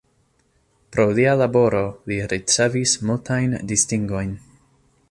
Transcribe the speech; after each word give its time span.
Pro 0.95 1.05
lia 1.19 1.35
laboro 1.41 1.83
li 2.13 2.17
ricevis 2.33 2.95
multajn 3.11 3.57
distingojn. 3.75 4.35